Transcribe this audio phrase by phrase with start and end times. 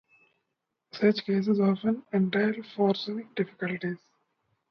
[0.93, 3.97] Such cases often entail forensic difficulties.